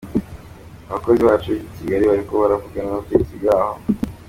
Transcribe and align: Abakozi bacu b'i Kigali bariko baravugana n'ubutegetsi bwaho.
Abakozi 0.89 1.21
bacu 1.27 1.47
b'i 1.55 1.67
Kigali 1.75 2.03
bariko 2.11 2.31
baravugana 2.41 2.87
n'ubutegetsi 2.89 3.33
bwaho. 3.41 3.77